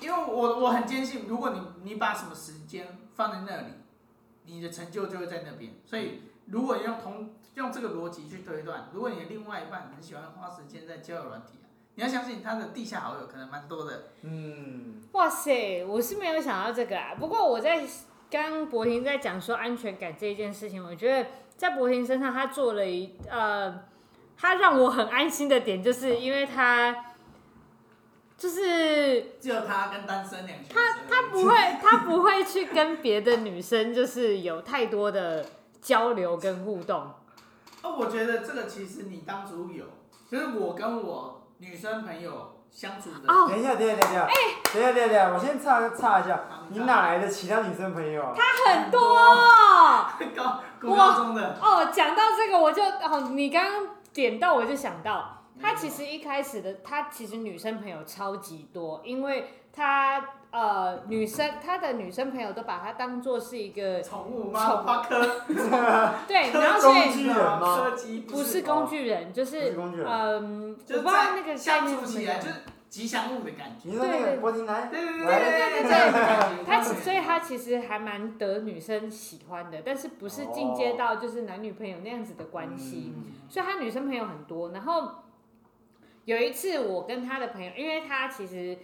[0.01, 3.73] 因为我我很坚信，如果你你把什么时间放在那里，
[4.45, 5.73] 你的成就就会在那边。
[5.85, 11.59] 所以，如果用同用这个逻辑去推断，如果你的另外一半很喜欢花时间在交友软体，
[11.95, 14.11] 你要相信他的地下好友可能蛮多的。
[14.23, 17.15] 嗯，哇塞，我是没有想到这个啊。
[17.19, 17.83] 不过我在
[18.31, 23.85] 刚博婷在讲说安全感这一件事情，我觉得在博婷身上，他做了一呃，
[24.41, 26.95] 他让我很安心的点，就是因为他
[28.37, 35.45] 就是只有他跟单身两，他他不会 他不会去跟别的女生就是有太多的
[35.81, 37.13] 交流跟互动。
[37.83, 39.85] 哦，我觉得这个其实你当初有，
[40.31, 42.53] 就是我跟我女生朋友。
[42.69, 43.33] 相处的。
[43.33, 44.35] 哦，等一下，等一下，等一下，哎，
[44.71, 48.35] 等一下，等一下，我先插插一下，你哪来的其他女生朋友啊？
[48.37, 49.01] 他很多。
[50.37, 51.57] 高高中的。
[51.59, 64.61] 哦，讲到这个，我就哦，你刚刚点到，我就想到，他其实一开始的，他其实女生朋友超级多，因为他呃，女生他的女生朋友都把他当做是一个宠物吗？
[64.79, 65.43] 花科。
[66.27, 67.93] 对，然后工具人吗？
[68.27, 69.77] 不是工具人，就是
[70.07, 72.55] 嗯，我不知道那个相处起来就是
[72.97, 74.39] 吉祥物的感觉，对，对，
[74.91, 76.65] 对，对，对，对，对。
[76.65, 83.13] 他所以他其实还蛮得女生喜欢的，但是不是进阶到就是男女朋友那样子的关系。
[83.51, 85.11] 所以他女生朋友很多，然后
[86.25, 88.79] 有一次我跟他的朋友，因为他其实。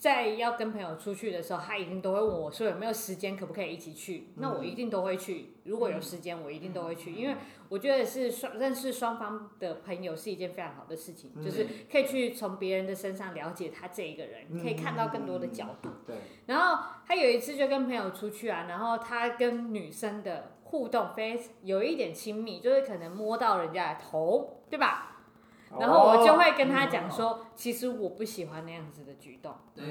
[0.00, 4.28] 在要跟朋友出去的时候，他一定都会问我说有没有时间，可不可以一起去？
[4.36, 5.56] 那我一定都会去。
[5.64, 7.36] 如果有时间，我一定都会去，因为
[7.68, 15.90] 我觉得是双认识双方的朋友是一件非常好的事情，就是可以去从别人的身上了解他这一个人，可以看到更多的角度。
[16.06, 16.16] 对。
[16.46, 25.09] 然后他有一次就跟朋友出去啊，然后他跟女生的互动非有一点亲密，就是可能摸到人家的头，对吧？
[25.78, 29.54] 然后我就会跟他讲说，其实我不喜欢那样子的举动。
[29.72, 29.84] 对，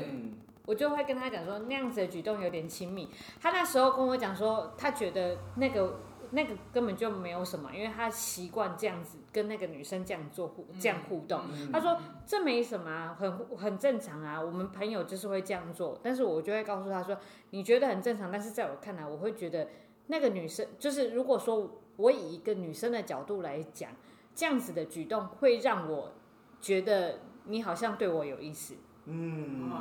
[0.66, 3.10] 我就会跟他讲说，那样子的举动有点亲密。
[3.40, 11.44] 他那时候跟我讲说，他觉得那个那个根本就没有什么，因为他习惯这样子跟那个女生这样做互这样互动。
[11.72, 15.98] 他说这没什么啊，很很正常啊，我们朋友就是会这样做。
[16.04, 17.18] 但是我就会告诉他说，
[17.52, 19.70] 你觉得很正常，但是在我看来，我会觉得
[20.08, 23.92] 那个女生就是如果说我以一个女生的角度来讲。
[24.36, 26.14] 这样子的举动会让我
[26.62, 28.76] 觉得你好像对我有意思。
[29.12, 29.72] 嗯，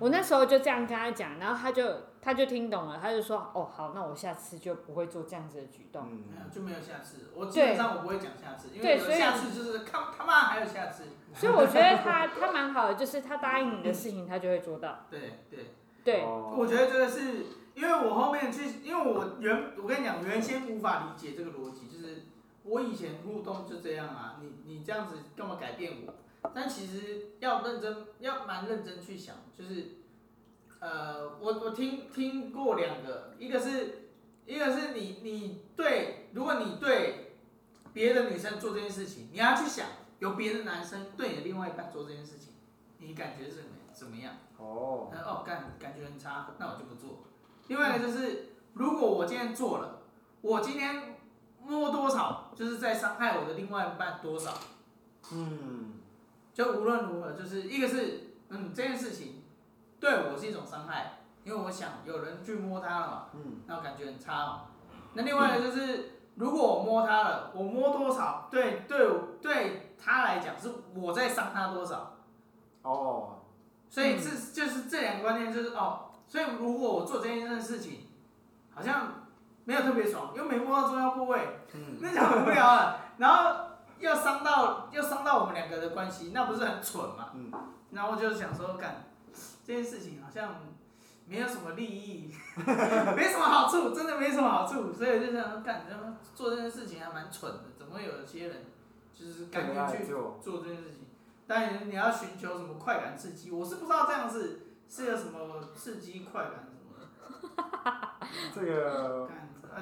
[0.00, 1.84] 我那时候就这样跟他讲，然后他就
[2.20, 7.30] 他就听懂了，他就说：“哦，好，那我下次就不会做这样子的举动。”嗯，就没有下次。
[7.36, 11.04] 我基本上我不会讲下次，因为有下次就是他他妈还有下次。
[11.32, 15.04] 所以我觉得他他蛮好的，就是他答应你的事情，他就会做到。
[15.08, 15.66] 对对
[16.02, 21.87] 对，我觉得这个是因为我后面去，因为我原我跟你讲，原先无法理解这个逻辑，就是。
[22.68, 26.14] 我以前互动就这样啊，你你这样子干嘛改变我？
[26.54, 29.96] 但其实要认真，要蛮认真去想，就是，
[30.78, 34.10] 呃，我我听听过两个，一个是，
[34.46, 37.32] 一个是你你对，如果你对
[37.92, 39.88] 别的女生做这件事情，你要去想，
[40.20, 42.54] 有别的男生对你的另外一半做这件事情，
[42.98, 44.34] 你感觉是怎么怎么样？
[44.58, 47.24] 哦，哦，感感觉很差，那我就不做。
[47.66, 50.02] 另外一个就是，如果我今天做了，
[50.40, 51.17] 我今天。
[51.68, 54.54] 摸多少，就是在伤害我的另外一半多少。
[55.30, 55.92] 嗯，
[56.54, 59.42] 就无论如何，就是一个是，嗯，这件事情
[60.00, 64.62] 对我是一种伤害，因为我想有人去摸他了嘛，嗯，那我感觉很差嘛。
[65.12, 66.04] 那另外一个就是，嗯、
[66.36, 69.06] 如果我摸他了，我摸多少，对对
[69.42, 72.16] 对他来讲是我在伤他多少。
[72.80, 73.40] 哦，
[73.90, 78.06] 所以这就是这两个观念，就是哦，所以如果我做这件事情，
[78.74, 79.27] 好像。
[79.68, 83.00] 没有特别爽，又没摸到重要部位，嗯、那就很无聊了。
[83.18, 83.66] 然后
[83.98, 87.32] 又伤到又伤到我们两个的关系，那不是很蠢嘛？
[87.34, 87.52] 嗯、
[87.90, 89.04] 然后我就想说，干
[89.66, 90.54] 这件事情好像
[91.26, 92.34] 没有什么利益，
[93.14, 94.90] 没什么好处，真的没什么好处。
[94.90, 95.84] 所以我就想说，干，
[96.34, 98.64] 做这件事情还蛮蠢的，怎么会有些人
[99.14, 101.08] 就是甘愿去做这件事情？
[101.46, 108.08] 当然你要寻求什么快感刺激，我是不知道这样子是有什么刺激快感什么的。
[108.54, 109.28] 这个。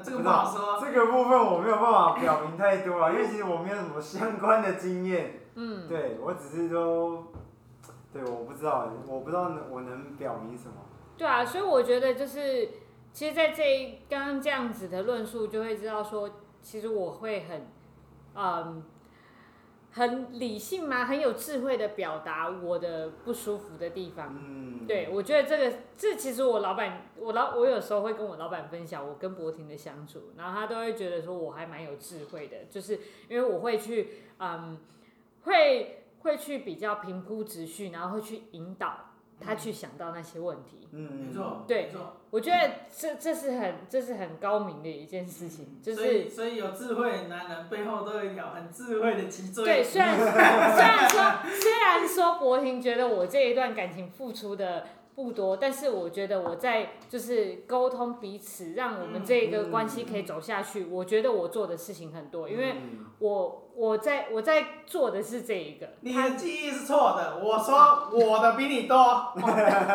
[0.03, 0.79] 这个不好说。
[0.81, 5.41] 这个部分我没有办法表明太多啊，因为其实我没有什么相关的经验。
[5.55, 5.89] 嗯。
[5.89, 7.33] 对，我只是说，
[8.13, 10.75] 对，我不知道，我不知道我能表明什么。
[11.17, 12.69] 对啊，所以我觉得就是，
[13.13, 16.31] 其实，在这一刚刚这样子的论述，就会知道说，
[16.63, 17.67] 其实我会很，
[18.35, 18.83] 嗯。
[19.93, 21.07] 很理性吗？
[21.07, 24.29] 很有智慧的表达我的不舒服的地方。
[24.31, 34.09] 嗯，对，我觉得这个，这其实我老板，我老我有时候会跟我老板分享我跟博婷的相处，然后他都会觉得说我还蛮有智慧的，就是因为我会去，
[34.39, 34.79] 嗯，
[35.43, 40.89] 会会去比较平铺直叙，然后会去引导他去想到那些问题。
[40.93, 42.17] 嗯，没错，对，没错。
[42.31, 49.65] 我觉得这这是很这是很高明的一件事情，就是所以，所以有智慧的男人背后都有一条很智慧的脊椎。
[49.65, 50.27] 对，虽然 虽
[50.83, 54.87] 然说虽然说博婷觉得我这一段感情付出的。
[55.17, 60.85] 不多，但是我觉得我在就是沟通彼此，让我们这个关系可以走下去。
[60.85, 62.77] 我觉得我做的事情很多，因为
[63.19, 65.89] 我我在我在做的是这一个。
[66.03, 69.33] 你的记忆是错的，我说我的比你多。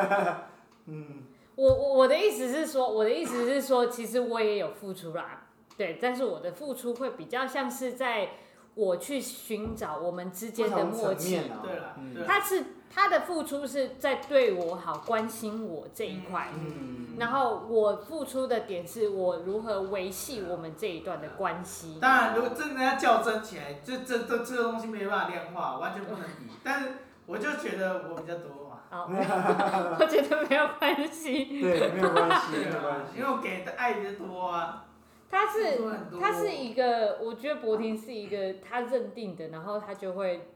[0.87, 5.43] 嗯，我我我的意思是说，我的意思是说，其实我也有付出啦，
[5.77, 8.29] 对，但是我的付出会比较像是在
[8.73, 11.37] 我去寻找我们之间的默契。
[11.37, 12.65] 啊、对了，他是。
[12.93, 21.99] 他的付出是在对我好，关心我这一块，嗯，然后我付出的点是我如何维系我们这一段的关系。
[22.01, 26.53] 当然，如果真的要较真起来，这这这这个东西没办法量化，完全不能比。
[26.61, 26.89] 但是
[27.25, 28.81] 我就觉得我比较多嘛。
[28.89, 31.61] 好，我觉得没有关系。
[31.61, 33.17] 对，没有关系，没有关系。
[33.17, 34.83] 因为我给的爱比较多啊。
[35.29, 35.79] 他是
[36.19, 40.50] 他是一个，我觉得博婷是一个他认定的，然后他就会。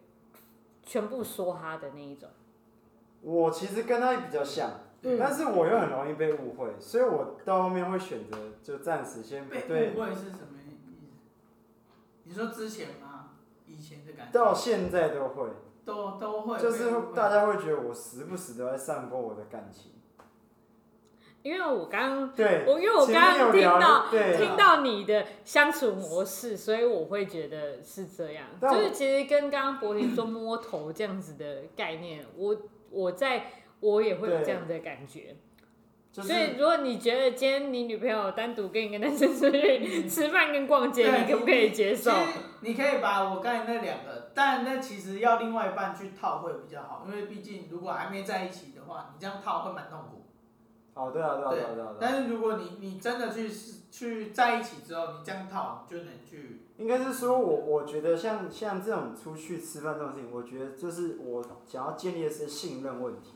[0.85, 2.29] 全部说他的那一种，
[3.21, 4.71] 我其实跟他比较像，
[5.01, 10.91] 嗯、但是我又很容易被误会，所以我到后面会选择就暂时先不误会是什么意思？
[12.23, 13.31] 你说之前吗？
[13.65, 14.31] 以前的感觉？
[14.31, 15.49] 到现在都会，
[15.83, 19.91] 都都会，就是大家会觉得我时不时都在散播我的感情。
[21.45, 28.45] 因为我刚，对，我因为我刚刚听到听到你的相处模式，所以我会觉得是这样。
[28.59, 32.57] 就是其实跟刚刚柏林说摸头这样子的概念，我
[32.89, 33.45] 我在
[33.79, 35.35] 我也会有这样的感觉。
[36.11, 42.11] 所以如果你觉得今天你女朋友单独跟一个男生出去吃饭跟逛街，你可不可以接受？
[42.61, 50.24] 你可以把我刚才那两个，但那其实要另外一半去套会比较好，因为毕竟如果还没在一起的话，你这样套会蛮痛苦。
[50.95, 51.93] 哦，对啊，对啊，对啊，对啊。
[51.99, 53.47] 但是如果你你真的去
[53.91, 56.61] 去在一起之后，你这样套就能去。
[56.77, 63.35] 应该是说我我觉得像像这种出去吃饭这种事情，我觉得就是我想要建立的是信任问题，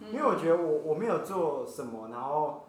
[0.00, 2.68] 嗯、因为我觉得我我没有做什么，然后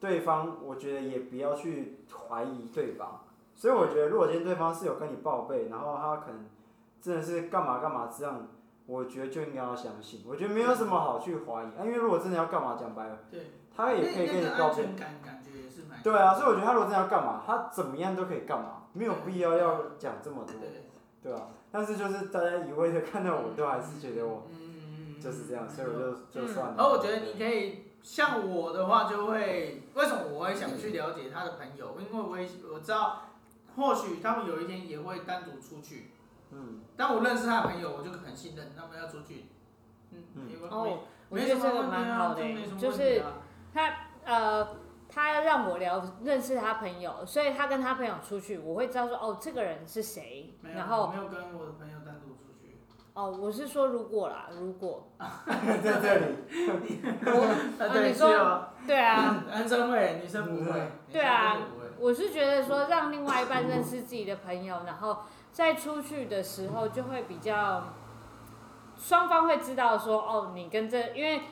[0.00, 1.98] 对方我觉得也不要去
[2.28, 3.20] 怀疑对方，
[3.54, 6.46] 所以我觉得如果今天对方是有跟你报备，然后他可能
[7.00, 8.48] 真的是干嘛干嘛这样。
[8.86, 14.84] 我觉得就应该要相信，我觉得没有什么好去怀疑啊，因为如果真的要干嘛，讲白了，对，他也可以跟你告别。
[16.02, 20.54] 对啊，所以我觉得他如果真的要干嘛，他怎么样都可以干嘛，没有必要要讲这么多，
[21.22, 21.48] 对啊。
[21.72, 24.42] 但是就是大家一味的看到我都还是觉得我，
[25.18, 25.94] 就是这样，所以我
[26.30, 26.74] 就就算了。
[26.76, 33.22] 而我觉得你可以像我的话，就会为什么我会想去了解他的朋友，因为我也我知道，
[33.76, 36.10] 或许他们有一天也会单独出去。
[36.56, 39.46] 嗯，但我认识他的朋友，我就很信任，他们要出去，
[40.12, 40.22] 嗯，
[40.70, 42.42] 哦，我觉得这个蛮好的，
[42.78, 43.22] 就是
[43.72, 43.92] 他
[44.24, 44.76] 呃，
[45.08, 52.78] 他让我聊认识他朋友，所以他跟他朋友出去，我会知道说哦，这个人是谁，然后没有跟我的朋友单独出去。
[53.14, 55.08] 哦，我是说如果啦，如果。
[55.82, 56.24] 在这里，
[57.26, 61.58] 我，你说对啊，男生会，女生不会，对啊，
[61.98, 65.18] 我是觉得说让另外一半认识自己的朋友，然后。
[65.54, 67.94] 在出去的时候就会比较，
[68.98, 71.42] 双方会知道说哦，你跟这，因为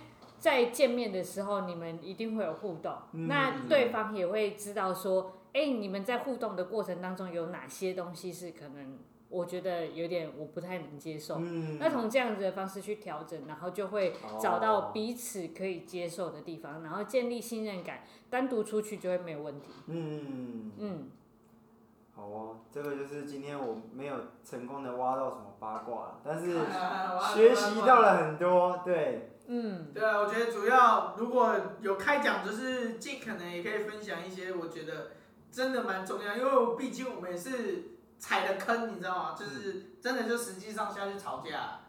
[0.40, 8.98] 在见面的时候你们一定会有互动，嗯、那对方也会知道说，哎、欸，你们在互动的过程当中有哪些东西是可能
[9.28, 19.70] 我觉得有点我不太能接受，嗯、那从这样子的方式去调整，然后就会找到彼此可以接受的地方，然后建立信任感，单独出去就会没有问题。
[19.86, 20.72] 嗯。
[20.78, 21.08] 嗯。
[22.14, 26.58] 好哦，这个就是今天我没有成功的挖到什么八卦了，但是
[27.34, 35.12] 学习到了很多，对，嗯，对啊，我觉得主要如果有开讲，就是尽可能也可以分享一些我觉得
[35.50, 39.34] 真的蛮重要，因为毕竟我们也是踩了坑，你知道吗？
[39.34, 41.80] 就是真的就实际上下去吵架，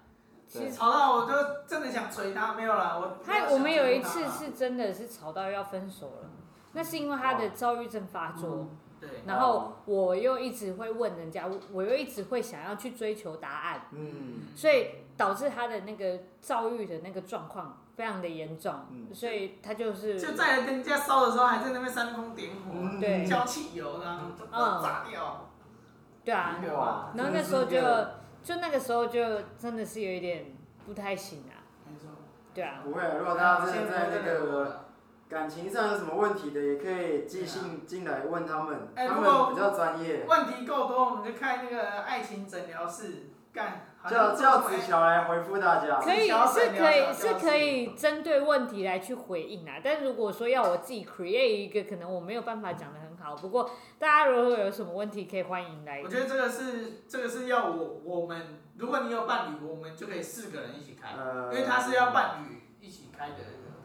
[0.48, 1.34] 其实吵到我就
[1.68, 6.30] 真的想捶他，没有啦，我他我们有一次是真的是吵到要分手了，
[6.72, 8.50] 那是因为他的躁郁症发作。
[8.50, 8.78] 嗯
[9.26, 19.08] 然后我又一直会问人家，我又一直会想要去追求答案，嗯，所以导致他的那个遭遇的那个状况非常的严重，嗯。
[19.14, 25.50] 所以他就是就在人家烧的时候，还在那边煽风点火，对，浇汽油，然后炸掉，
[26.24, 26.60] 对啊，
[27.16, 27.80] 然后那时候就
[28.44, 29.22] 就那个时候就
[29.58, 32.08] 真的是有一点不太行啊，没错，
[32.54, 34.83] 对啊，不会，如果他现在那个。
[35.34, 40.26] 感情上有什么问题的，也可以寄信进来问他们，他们比较专业。
[40.28, 43.30] 问题够多，我们就开那个爱情诊疗室。
[43.54, 49.76] 干叫叫子乔来回复大家，可以是可以是可以针对问题来去回应啊。
[49.84, 53.36] 但如果说要我自己 create 一个，可能我没有办法讲的很好。
[53.36, 53.70] 不过
[54.00, 56.02] 大家如果有什么问题，可以欢迎来。
[56.04, 63.36] 我觉得这个是这个是要我我们，如果你有伴侣，我们就可以四个人一起开，呃、因为他是要伴侣一起开的。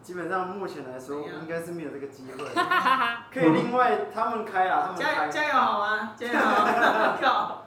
[0.09, 2.43] 基本上目前来说，应该是没有这个机会。
[3.31, 5.29] 可以另外他们开啊，他们开。
[5.29, 6.13] 加加油好吗？
[6.17, 6.33] 加油！
[7.29, 7.67] 好。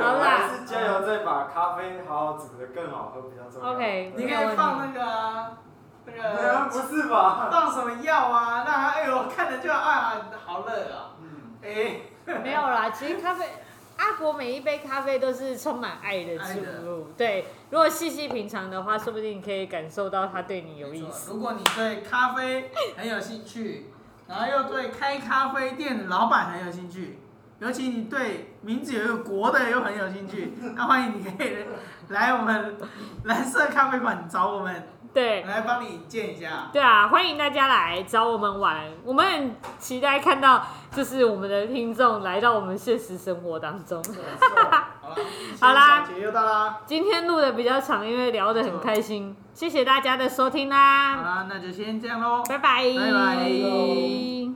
[0.00, 0.38] 好啦。
[0.38, 3.74] 还是加油，再把咖啡好好煮得更好喝比较重要。
[3.74, 4.14] OK。
[4.16, 5.56] 你可以放那个
[6.06, 6.70] 那个。
[6.70, 7.50] 不是吧？
[7.52, 8.64] 放什么药啊？
[8.66, 10.14] 让他哎呦看着就啊
[10.46, 11.12] 好热啊。
[11.20, 11.58] 嗯。
[11.62, 12.00] 哎。
[12.42, 13.44] 没有啦，其实咖啡。
[14.02, 17.44] 阿国每一杯咖啡都是充满爱的注入，对。
[17.70, 21.32] 如果细细品尝的话，说不定可以感受到他对你有意思。
[21.32, 23.86] 如果你对咖啡很有兴趣，
[24.26, 27.20] 然后又对开咖啡店的老板很有兴趣，
[27.60, 31.58] 尤其你对名字有一个国的又很有兴趣，那欢迎你可以
[32.08, 32.76] 来我们
[33.22, 34.82] 蓝色咖啡馆找我们。
[35.12, 36.70] 对，来帮你引荐一下。
[36.72, 44.02] 对啊，欢迎大家来找我们玩，我们很期待看到，就是我们的听众来到我们现实生活当中。
[45.60, 46.80] 好啦，节又到啦。
[46.86, 51.16] 今天录的比较长，因为聊得很开心，谢谢大家的收听啦。
[51.16, 52.82] 好啦，那就先这样喽，拜拜。
[52.84, 54.52] 拜拜。